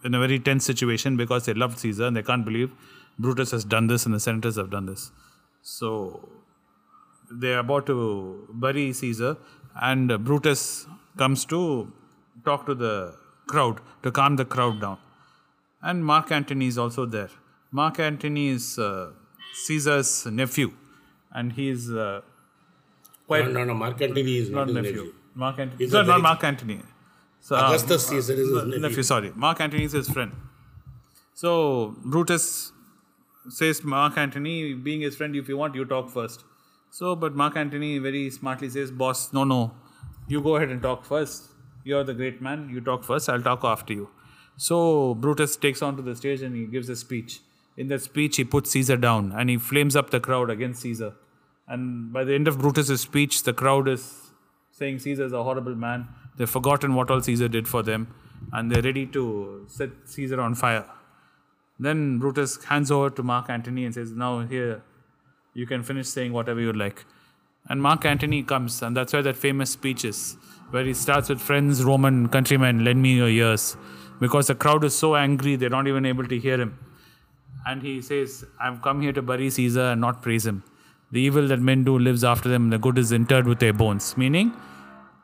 in 0.03 0.13
a 0.13 0.19
very 0.19 0.39
tense 0.39 0.65
situation 0.65 1.15
because 1.17 1.45
they 1.45 1.53
loved 1.53 1.79
Caesar 1.79 2.05
and 2.05 2.15
they 2.15 2.23
can't 2.23 2.43
believe 2.43 2.71
Brutus 3.19 3.51
has 3.51 3.63
done 3.63 3.87
this 3.87 4.05
and 4.05 4.15
the 4.15 4.19
senators 4.19 4.55
have 4.57 4.69
done 4.69 4.85
this. 4.85 5.11
So 5.61 6.29
they 7.31 7.53
are 7.53 7.59
about 7.59 7.85
to 7.85 8.47
bury 8.53 8.91
Caesar, 8.93 9.37
and 9.81 10.23
Brutus 10.23 10.87
comes 11.17 11.45
to 11.45 11.91
talk 12.43 12.65
to 12.65 12.75
the 12.75 13.15
crowd 13.47 13.79
to 14.03 14.11
calm 14.11 14.35
the 14.35 14.45
crowd 14.45 14.81
down. 14.81 14.97
And 15.81 16.05
Mark 16.05 16.31
Antony 16.31 16.67
is 16.67 16.77
also 16.77 17.05
there. 17.05 17.29
Mark 17.71 17.99
Antony 17.99 18.49
is 18.49 18.77
uh, 18.77 19.11
Caesar's 19.65 20.25
nephew, 20.25 20.73
and 21.31 21.53
he 21.53 21.69
is 21.69 21.91
uh, 21.91 22.21
quite 23.27 23.45
no, 23.45 23.51
no, 23.51 23.63
no, 23.65 23.73
Mark 23.73 24.01
Antony 24.01 24.37
is 24.37 24.49
not, 24.49 24.67
not 24.67 24.75
nephew. 24.75 24.91
nephew. 24.91 25.13
Mark 25.35 25.59
Antony. 25.59 25.87
No, 25.87 26.01
not 26.03 26.21
Mark 26.21 26.43
Antony. 26.43 26.81
So, 27.39 27.55
uh, 27.55 27.59
Augustus 27.59 28.07
Caesar 28.07 28.33
is 28.33 28.39
his 28.39 28.51
nephew. 28.51 28.79
nephew. 28.79 29.03
Sorry, 29.03 29.31
Mark 29.35 29.61
Antony 29.61 29.83
is 29.83 29.93
his 29.93 30.09
friend. 30.09 30.31
So 31.33 31.95
Brutus 32.05 32.71
says, 33.49 33.83
Mark 33.83 34.17
Antony, 34.17 34.73
being 34.73 35.01
his 35.01 35.15
friend, 35.15 35.35
if 35.35 35.49
you 35.49 35.57
want, 35.57 35.73
you 35.73 35.85
talk 35.85 36.09
first. 36.09 36.43
So, 36.91 37.15
but 37.15 37.35
Mark 37.35 37.55
Antony 37.55 37.97
very 37.97 38.29
smartly 38.29 38.69
says, 38.69 38.91
Boss, 38.91 39.33
no, 39.33 39.43
no, 39.43 39.73
you 40.27 40.41
go 40.41 40.57
ahead 40.57 40.69
and 40.69 40.81
talk 40.81 41.05
first. 41.05 41.47
You're 41.83 42.03
the 42.03 42.13
great 42.13 42.41
man. 42.41 42.69
You 42.69 42.81
talk 42.81 43.03
first. 43.03 43.27
I'll 43.29 43.41
talk 43.41 43.63
after 43.63 43.93
you. 43.93 44.09
So 44.57 45.15
Brutus 45.15 45.55
takes 45.55 45.81
onto 45.81 46.03
the 46.03 46.15
stage 46.15 46.41
and 46.41 46.55
he 46.55 46.65
gives 46.65 46.89
a 46.89 46.95
speech. 46.95 47.39
In 47.77 47.87
that 47.87 48.01
speech, 48.01 48.35
he 48.35 48.43
puts 48.43 48.71
Caesar 48.71 48.97
down 48.97 49.31
and 49.31 49.49
he 49.49 49.57
flames 49.57 49.95
up 49.95 50.11
the 50.11 50.19
crowd 50.19 50.49
against 50.49 50.81
Caesar. 50.81 51.15
And 51.71 52.11
by 52.11 52.25
the 52.25 52.33
end 52.35 52.49
of 52.49 52.57
Brutus's 52.59 52.99
speech, 52.99 53.43
the 53.43 53.53
crowd 53.53 53.87
is 53.87 54.03
saying 54.71 54.99
Caesar 54.99 55.23
is 55.23 55.31
a 55.31 55.41
horrible 55.41 55.73
man. 55.73 56.07
They've 56.35 56.49
forgotten 56.49 56.95
what 56.95 57.09
all 57.09 57.21
Caesar 57.21 57.47
did 57.47 57.65
for 57.65 57.81
them, 57.81 58.13
and 58.51 58.69
they're 58.69 58.81
ready 58.81 59.05
to 59.17 59.65
set 59.67 59.91
Caesar 60.05 60.41
on 60.41 60.53
fire. 60.53 60.85
Then 61.79 62.19
Brutus 62.19 62.61
hands 62.65 62.91
over 62.91 63.09
to 63.11 63.23
Mark 63.23 63.49
Antony 63.49 63.85
and 63.85 63.93
says, 63.93 64.11
Now, 64.11 64.39
here, 64.39 64.81
you 65.53 65.65
can 65.65 65.81
finish 65.81 66.07
saying 66.07 66.33
whatever 66.33 66.59
you 66.59 66.73
like. 66.73 67.05
And 67.69 67.81
Mark 67.81 68.03
Antony 68.03 68.43
comes, 68.43 68.81
and 68.81 68.97
that's 68.97 69.13
where 69.13 69.23
that 69.23 69.37
famous 69.37 69.69
speech 69.69 70.03
is, 70.03 70.35
where 70.71 70.83
he 70.83 70.93
starts 70.93 71.29
with 71.29 71.39
Friends, 71.39 71.85
Roman 71.85 72.27
countrymen, 72.27 72.83
lend 72.83 73.01
me 73.01 73.15
your 73.15 73.29
ears. 73.29 73.77
Because 74.19 74.47
the 74.47 74.55
crowd 74.55 74.83
is 74.83 74.93
so 74.93 75.15
angry, 75.15 75.55
they're 75.55 75.69
not 75.69 75.87
even 75.87 76.05
able 76.05 76.27
to 76.27 76.37
hear 76.37 76.59
him. 76.59 76.77
And 77.65 77.81
he 77.81 78.01
says, 78.01 78.43
I've 78.59 78.81
come 78.81 79.01
here 79.01 79.13
to 79.13 79.21
bury 79.21 79.49
Caesar 79.49 79.91
and 79.93 80.01
not 80.01 80.21
praise 80.21 80.45
him. 80.45 80.63
The 81.11 81.19
evil 81.19 81.47
that 81.47 81.59
men 81.59 81.83
do 81.83 81.97
lives 81.99 82.23
after 82.23 82.47
them, 82.49 82.69
the 82.69 82.77
good 82.77 82.97
is 82.97 83.11
interred 83.11 83.47
with 83.47 83.59
their 83.59 83.73
bones. 83.73 84.15
Meaning, 84.17 84.53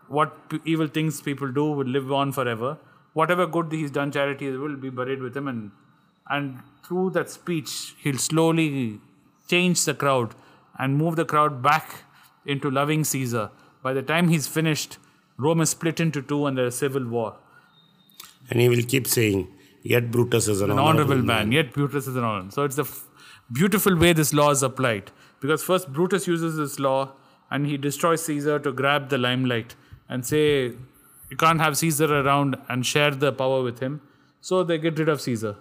what 0.07 0.49
p- 0.49 0.59
evil 0.65 0.87
things 0.87 1.21
people 1.21 1.51
do 1.51 1.65
will 1.71 1.87
live 1.87 2.11
on 2.11 2.31
forever. 2.31 2.77
Whatever 3.13 3.47
good 3.47 3.71
he's 3.71 3.91
done, 3.91 4.11
charity 4.11 4.49
will 4.51 4.75
be 4.75 4.89
buried 4.89 5.21
with 5.21 5.35
him. 5.35 5.47
And, 5.47 5.71
and 6.29 6.59
through 6.85 7.11
that 7.11 7.29
speech, 7.29 7.95
he'll 7.99 8.17
slowly 8.17 8.99
change 9.49 9.85
the 9.85 9.93
crowd 9.93 10.35
and 10.77 10.97
move 10.97 11.15
the 11.15 11.25
crowd 11.25 11.61
back 11.61 12.03
into 12.45 12.69
loving 12.69 13.03
Caesar. 13.03 13.49
By 13.81 13.93
the 13.93 14.01
time 14.01 14.27
he's 14.27 14.47
finished, 14.47 14.97
Rome 15.37 15.61
is 15.61 15.69
split 15.69 15.99
into 15.99 16.21
two 16.21 16.45
and 16.47 16.57
there's 16.57 16.73
a 16.73 16.77
civil 16.77 17.05
war. 17.07 17.37
And 18.49 18.59
he 18.59 18.69
will 18.69 18.83
keep 18.83 19.07
saying, 19.07 19.47
Yet 19.83 20.11
Brutus 20.11 20.47
is 20.47 20.61
an, 20.61 20.71
An 20.71 20.79
honorable 20.79 21.21
man, 21.21 21.51
yet 21.51 21.71
Brutus 21.73 22.07
is 22.07 22.15
an 22.15 22.23
honorable. 22.23 22.51
So 22.51 22.63
it's 22.63 22.75
the 22.75 22.83
f- 22.83 23.05
beautiful 23.53 23.95
way 23.95 24.11
this 24.13 24.33
law 24.33 24.49
is 24.51 24.61
applied. 24.61 25.11
Because 25.39 25.63
first 25.63 25.91
Brutus 25.93 26.27
uses 26.27 26.57
this 26.57 26.79
law 26.79 27.13
and 27.49 27.65
he 27.65 27.77
destroys 27.77 28.25
Caesar 28.25 28.59
to 28.59 28.71
grab 28.71 29.09
the 29.09 29.17
limelight 29.17 29.75
and 30.09 30.25
say, 30.25 30.73
you 31.29 31.37
can't 31.37 31.59
have 31.59 31.77
Caesar 31.77 32.21
around 32.21 32.57
and 32.69 32.85
share 32.85 33.11
the 33.11 33.31
power 33.31 33.61
with 33.61 33.79
him. 33.79 34.01
So 34.41 34.63
they 34.63 34.77
get 34.77 34.97
rid 34.97 35.09
of 35.09 35.21
Caesar. 35.21 35.55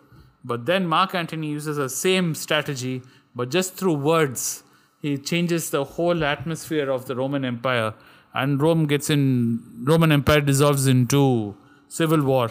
But 0.44 0.66
then 0.66 0.86
Mark 0.86 1.14
Antony 1.14 1.48
uses 1.48 1.76
the 1.76 1.88
same 1.88 2.34
strategy, 2.34 3.02
but 3.34 3.50
just 3.50 3.74
through 3.74 3.94
words. 3.94 4.62
He 5.02 5.18
changes 5.18 5.70
the 5.70 5.84
whole 5.84 6.24
atmosphere 6.24 6.90
of 6.90 7.06
the 7.06 7.14
Roman 7.14 7.44
Empire, 7.44 7.94
and 8.32 8.60
Rome 8.60 8.86
gets 8.86 9.10
in. 9.10 9.84
Roman 9.84 10.10
Empire 10.10 10.40
dissolves 10.40 10.86
into 10.86 11.54
civil 11.88 12.22
war, 12.22 12.50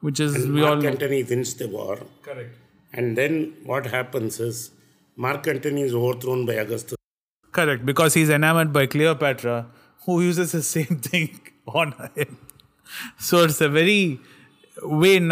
which 0.00 0.20
is 0.20 0.46
we 0.46 0.62
all 0.62 0.72
Mark 0.72 0.82
know. 0.82 0.88
Antony 0.90 1.22
wins 1.22 1.54
the 1.54 1.68
war. 1.68 1.98
Correct. 2.22 2.56
And 2.92 3.16
then 3.16 3.54
what 3.64 3.86
happens 3.86 4.38
is 4.40 4.70
Mark 5.16 5.48
Antony 5.48 5.82
is 5.82 5.94
overthrown 5.94 6.44
by 6.44 6.54
Augustus. 6.54 6.96
Correct, 7.52 7.86
because 7.86 8.14
he's 8.14 8.28
enamored 8.28 8.72
by 8.72 8.86
Cleopatra, 8.86 9.66
who 10.04 10.20
uses 10.20 10.52
the 10.52 10.62
same 10.76 10.98
thing 10.98 11.40
on 11.66 11.94
him. 12.14 12.38
So 13.18 13.44
it's 13.44 13.60
a 13.60 13.68
very 13.68 14.20
when 14.82 15.28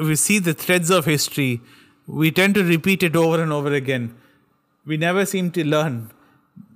we 0.00 0.16
see 0.16 0.38
the 0.38 0.54
threads 0.54 0.90
of 0.90 1.04
history, 1.04 1.60
we 2.06 2.30
tend 2.30 2.54
to 2.54 2.62
repeat 2.64 3.02
it 3.02 3.16
over 3.16 3.42
and 3.42 3.52
over 3.52 3.72
again. 3.72 4.14
We 4.86 4.96
never 4.96 5.26
seem 5.26 5.50
to 5.52 5.64
learn. 5.66 6.12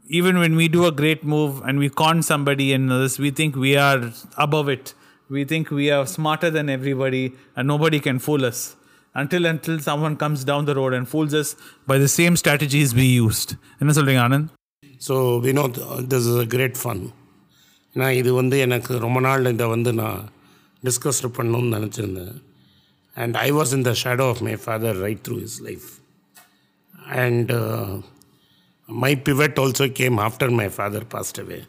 Even 0.09 0.38
when 0.38 0.57
we 0.57 0.66
do 0.66 0.87
a 0.87 0.92
great 0.92 1.23
move 1.23 1.62
and 1.62 1.78
we 1.78 1.88
con 1.88 2.23
somebody 2.23 2.73
and 2.73 2.90
this, 2.90 3.19
we 3.19 3.30
think 3.30 3.54
we 3.54 3.76
are 3.76 4.12
above 4.37 4.69
it. 4.69 4.95
We 5.28 5.45
think 5.45 5.71
we 5.71 5.92
are 5.92 6.04
smarter 6.04 6.50
than 6.50 6.69
everybody 6.69 7.33
and 7.54 7.69
nobody 7.69 8.00
can 8.00 8.19
fool 8.19 8.45
us 8.45 8.75
Until 9.15 9.46
until 9.46 9.80
someone 9.80 10.15
comes 10.24 10.44
down 10.44 10.65
the 10.70 10.75
road 10.75 10.94
and 10.94 11.08
fools 11.08 11.34
us 11.34 11.56
by 11.88 11.98
the 11.98 12.08
same 12.08 12.36
strategies 12.44 12.89
we 13.01 13.06
used. 13.25 13.51
என்ன 13.82 13.94
சொல்றீங்க 13.98 14.22
Anand 14.27 14.50
so 15.08 15.15
Vinod 15.46 15.77
this 16.12 16.27
is 16.32 16.39
a 16.46 16.48
great 16.56 16.77
fun 16.82 17.04
நான் 17.96 18.15
இது 18.22 18.34
வந்து 18.34 18.58
எனக்கு 18.65 18.94
ரொம்ப 19.06 19.20
நாள் 19.20 19.51
இதை 19.54 19.68
வந்து 19.75 19.94
நான் 20.01 20.20
டிஸ்கஸ் 20.84 21.22
பண்ணணும்னு 21.38 21.72
நினச்சிருந்தேன் 21.77 22.36
and 23.15 23.38
I 23.38 23.51
was 23.51 23.74
in 23.77 23.86
the 23.89 23.94
shadow 24.04 24.27
of 24.34 24.42
my 24.50 24.56
father 24.65 25.00
right 25.06 25.24
through 25.27 25.38
his 25.46 25.56
life 25.70 25.88
and 27.24 27.51
my 28.89 29.15
pivot 29.15 29.58
also 29.58 29.89
came 29.89 30.20
after 30.20 30.51
my 30.51 30.70
father 30.70 31.04
passed 31.04 31.38
away. 31.38 31.65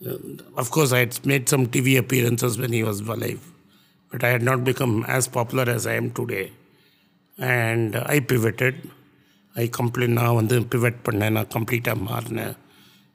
Uh, 0.00 0.16
of 0.56 0.70
course, 0.70 0.92
I 0.92 0.98
had 0.98 1.24
made 1.24 1.48
some 1.48 1.66
TV 1.66 1.98
appearances 1.98 2.58
when 2.58 2.72
he 2.72 2.82
was 2.82 3.00
alive, 3.00 3.40
but 4.12 4.24
I 4.24 4.28
had 4.28 4.42
not 4.42 4.64
become 4.64 5.04
as 5.04 5.28
popular 5.28 5.66
as 5.70 5.86
I 5.86 5.94
am 7.38 7.38
today. 7.38 7.48
And 7.48 7.96
I 7.96 8.20
pivoted 8.20 8.84
I 9.54 9.70
complete 9.78 10.08
நான் 10.08 10.34
வந்து 10.34 10.60
pivot 10.60 10.98
பண்ணேன் 11.08 11.32
நான் 11.32 11.50
கம்ப்ளீட்டாக 11.56 11.94
மாறினேன் 11.94 12.54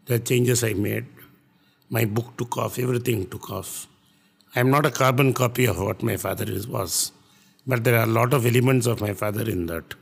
த 0.05 0.19
changes 0.23 0.65
I 0.65 0.73
mat 0.73 1.15
my 1.89 2.05
book 2.05 2.37
took 2.37 2.57
off, 2.57 2.79
everything 2.79 3.29
took 3.29 3.49
off. 3.49 3.87
I 4.55 4.59
am 4.59 4.69
not 4.69 4.85
a 4.85 4.91
carbon 4.91 5.33
copy 5.33 5.65
of 5.65 5.79
what 5.79 6.03
my 6.03 6.17
father 6.17 6.45
is, 6.45 6.67
was, 6.67 7.11
but 7.67 7.83
there 7.83 7.95
are 7.95 8.03
a 8.03 8.13
lot 8.19 8.33
of 8.33 8.45
elements 8.45 8.87
of 8.87 9.01
my 9.01 9.13
father 9.13 9.49
in 9.49 9.65
that. 9.67 9.95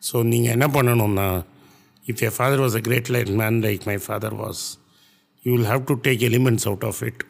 So 0.00 0.22
நீங்கள் 0.22 0.52
என்ன 0.56 0.66
பண்ணணும்னா 0.76 1.44
if 2.06 2.20
your 2.22 2.30
father 2.30 2.60
was 2.60 2.74
a 2.74 2.80
great 2.80 3.08
light 3.08 3.28
man 3.28 3.60
like 3.60 3.86
my 3.86 3.98
father 3.98 4.30
was, 4.30 4.78
you 5.42 5.52
will 5.52 5.64
have 5.64 5.86
to 5.86 5.96
take 5.96 6.22
elements 6.22 6.66
out 6.66 6.82
of 6.82 7.02
it, 7.02 7.22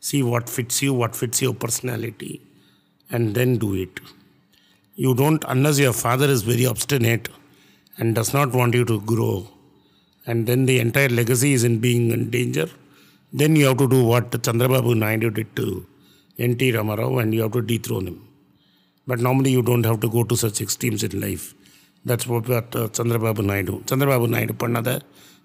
see 0.00 0.22
what 0.22 0.48
fits 0.48 0.82
you, 0.82 0.94
what 0.94 1.16
fits 1.16 1.42
your 1.42 1.54
personality, 1.54 2.40
and 3.10 3.34
then 3.34 3.56
do 3.56 3.74
it. 3.74 4.00
You 4.98 5.14
don't, 5.14 5.44
unless 5.48 5.78
your 5.78 5.92
father 5.92 6.26
is 6.26 6.42
very 6.42 6.66
obstinate 6.66 7.28
and 7.98 8.14
does 8.14 8.32
not 8.32 8.52
want 8.52 8.74
you 8.74 8.84
to 8.84 9.00
grow, 9.00 9.48
and 10.26 10.46
then 10.46 10.66
the 10.66 10.78
entire 10.78 11.08
legacy 11.08 11.52
is 11.52 11.64
in 11.64 11.78
being 11.78 12.10
in 12.10 12.30
danger, 12.30 12.68
then 13.32 13.56
you 13.56 13.66
have 13.66 13.78
to 13.78 13.88
do 13.88 14.04
what 14.04 14.30
Chandrababu 14.30 14.96
Naidu 14.96 15.30
did 15.30 15.54
to 15.56 15.86
N.T. 16.38 16.72
Ramarao 16.72 17.20
and 17.22 17.34
you 17.34 17.42
have 17.42 17.52
to 17.52 17.62
dethrone 17.62 18.06
him. 18.06 18.18
But 19.06 19.18
normally 19.18 19.50
you 19.50 19.62
don't 19.62 19.84
have 19.84 20.00
to 20.00 20.08
go 20.08 20.24
to 20.24 20.36
such 20.36 20.60
extremes 20.60 21.02
in 21.02 21.20
life. 21.20 21.54
That's 22.04 22.26
what 22.26 22.48
what, 22.48 22.74
uh, 22.76 22.88
Chandrababu 22.88 23.44
Naidu. 23.44 23.82
Chandrababu 23.86 24.28
Naidu 24.28 24.54
பண்ணதை 24.54 24.94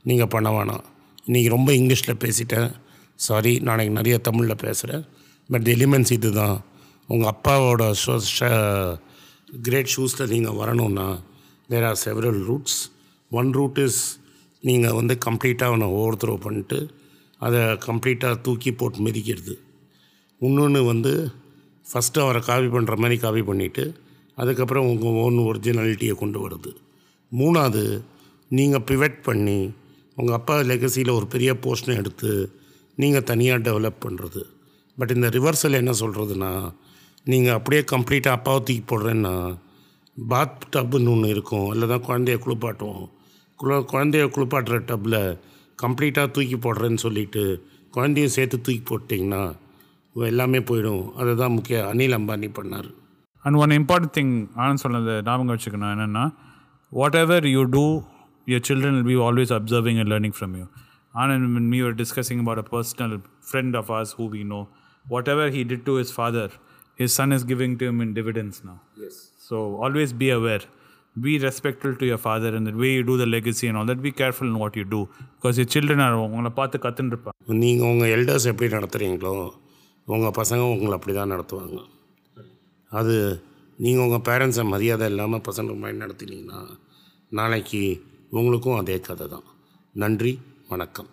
நீங்கள் 0.10 0.28
பண்ண 0.28 0.50
வேணாம் 0.58 0.84
இன்றைக்கி 1.28 1.50
ரொம்ப 1.50 1.74
இங்கிலீஷில் 1.74 2.20
பேசிட்டேன் 2.24 2.70
sorry 3.16 3.60
நாளைக்கு 3.60 3.94
நிறைய 3.94 4.18
தமிழில் 4.18 4.62
பேசுகிறேன் 4.66 5.04
பட் 5.52 5.64
தி 5.64 5.72
எலிமெண்ட்ஸ் 5.78 6.14
இது 6.18 6.30
தான் 6.32 6.58
உங்கள் 7.08 7.32
அப்பாவோட 7.34 7.92
ஷோ 8.04 8.16
கிரேட் 9.49 9.93
ஷூஸில் 9.97 10.29
நீங்கள் 10.29 10.55
வரணும்னா 10.55 11.23
there 11.71 11.83
are 11.83 11.99
several 12.05 12.41
routes 12.45 12.79
one 13.31 13.53
route 13.53 13.79
is 13.79 14.19
நீங்கள் 14.61 14.93
வந்து 14.93 15.19
கம்ப்ளீட்டாக 15.27 15.71
அவனை 15.71 15.87
ஓவர் 15.87 16.17
த்ரோ 16.17 16.35
பண்ணிட்டு 16.37 16.79
அதை 17.39 17.61
கம்ப்ளீட்டாக 17.87 18.41
தூக்கி 18.41 18.73
போட்டு 18.73 18.99
மிதிக்கிறது. 18.99 19.55
இன்னொன்று 20.41 20.85
வந்து 20.85 21.13
ஃபஸ்ட்டு 21.93 22.21
அவரை 22.21 22.41
காப்பி 22.41 22.67
பண்ணுற 22.67 22.97
மாதிரி 22.97 23.17
காப்பி 23.21 23.41
பண்ணிவிட்டு 23.41 23.95
அதுக்கப்புறம் 24.35 24.87
உங்கள் 24.87 25.19
ஓன் 25.25 25.39
ஒரிஜினாலிட்டியை 25.39 26.15
கொண்டு 26.15 26.49
வருது 26.49 26.73
மூணாவது 27.33 28.05
நீங்கள் 28.51 28.83
பிவெட் 28.83 29.23
பண்ணி 29.23 29.75
உங்கள் 30.15 30.35
அப்பா 30.35 30.57
லெகசியில் 30.61 31.11
ஒரு 31.11 31.27
பெரிய 31.27 31.53
போர்ஷனை 31.55 31.95
எடுத்து 31.97 32.51
நீங்கள் 32.95 33.23
தனியாக 33.23 33.71
டெவலப் 33.71 34.05
பண்ணுறது 34.07 34.43
பட் 34.99 35.11
இந்த 35.11 35.29
ரிவர்சல் 35.29 35.73
என்ன 35.73 35.93
சொல்கிறதுனா 36.01 36.51
நீங்கள் 37.27 37.57
அப்படியே 37.59 37.83
கம்ப்ளீட்டாக 37.93 38.39
அப்பாவை 38.39 38.61
தூக்கி 38.61 38.83
போடுறேன்னா 38.91 39.35
பாத் 40.17 40.65
டப்புன்னு 40.75 41.13
ஒன்று 41.13 41.29
இருக்கும். 41.35 41.69
அதில் 41.71 41.93
தான் 41.93 42.05
குழந்தைய 42.09 42.37
குளிப்பாட்டுவோம். 42.45 43.07
குழ 43.61 43.79
குழந்தைய 43.93 44.25
குளிப்பாட்டுற 44.35 44.77
டப்பில் 44.91 45.21
கம்ப்ளீட்டாக 45.79 46.29
தூக்கி 46.37 46.57
போடுறேன்னு 46.57 47.01
சொல்லிவிட்டு 47.07 47.45
குழந்தையும் 47.91 48.35
சேர்த்து 48.37 48.57
தூக்கி 48.67 48.83
போட்டிங்கன்னா 48.91 49.43
எல்லாமே 50.17 50.61
போயிடும். 50.69 51.05
அதை 51.21 51.33
தான் 51.35 51.55
முக்கிய 51.57 51.79
அனில் 51.93 52.17
அம்பானி 52.19 52.49
பண்ணார். 52.59 52.89
And 53.45 53.59
one 53.63 53.75
important 53.81 54.17
thing 54.19 54.35
Anand 54.63 54.83
சொன்னது 54.85 55.15
ஞாபகம் 55.29 55.53
வச்சுக்கணும் 55.55 55.93
என்னென்னா 55.95 56.25
whatever 57.23 57.47
you 57.55 57.63
do 57.77 57.85
your 58.47 58.67
children 58.69 58.95
will 58.97 59.09
be 59.13 59.17
always 59.29 59.53
observing 59.59 59.99
and 60.03 60.11
learning 60.13 60.37
from 60.39 60.55
you 60.61 60.67
Anand 61.15 61.57
when 61.57 61.67
are 61.87 61.97
discussing 62.03 62.41
about 62.45 62.63
a 62.65 62.67
personal 62.71 63.17
friend 63.49 63.77
of 63.81 63.91
of 63.91 64.13
who 64.19 64.25
we 64.37 64.43
know 64.55 64.61
whatever 65.29 65.51
he 65.57 65.63
did 65.73 65.85
do 65.85 65.95
his 65.99 66.15
father 66.17 66.55
his 66.99 67.13
son 67.13 67.33
is 67.33 67.45
giving 67.45 67.73
to 67.81 67.85
him 67.87 68.01
in 68.01 68.11
dividends 68.15 68.57
now 68.65 68.79
Yes. 68.97 69.15
so 69.49 69.57
always 69.85 70.13
be 70.23 70.31
aware 70.31 70.65
be 71.17 71.33
respectful 71.39 71.93
to 71.97 72.05
your 72.07 72.19
father 72.19 72.51
and 72.57 72.67
the 72.67 72.75
way 72.83 72.91
you 72.97 73.03
do 73.11 73.17
the 73.17 73.27
legacy 73.27 73.67
and 73.69 73.77
all 73.79 73.87
that 73.87 74.01
be 74.03 74.13
careful 74.13 74.47
in 74.47 74.57
what 74.59 74.77
you 74.77 74.85
do 74.87 75.03
because 75.35 75.59
your 75.61 75.69
children 75.75 76.01
are 76.07 76.15
உங்களை 76.25 76.51
பார்த்து 76.61 76.79
கற்றுன்னு 76.85 77.13
இருப்பாங்க 77.15 77.59
நீங்கள் 77.65 77.91
உங்கள் 77.93 78.13
elders 78.17 78.49
எப்படி 78.53 78.69
நடத்துகிறீங்களோ 78.77 79.35
உங்கள் 80.09 80.37
பசங்க 80.41 80.63
உங்களை 80.75 80.95
அப்படி 80.99 81.15
தான் 81.15 81.33
நடத்துவாங்க 81.35 81.79
அது 82.93 83.15
நீங்கள் 83.79 84.05
உங்கள் 84.07 84.25
பேரண்ட்ஸை 84.29 84.65
மரியாதை 84.75 85.07
இல்லாமல் 85.13 85.45
பசங்க 85.49 85.77
மாதிரி 85.83 85.99
நடத்தினீங்கன்னா 86.05 86.61
நாளைக்கு 87.33 87.83
உங்களுக்கும் 88.39 88.81
அதே 88.81 88.97
கதை 89.09 89.27
தான் 89.35 89.47
நன்றி 89.95 90.33
வணக்கம் 90.73 91.11